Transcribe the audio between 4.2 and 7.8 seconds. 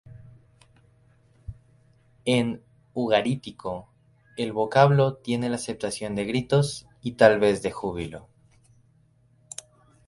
el vocablo tiene la acepción de gritos y tal vez de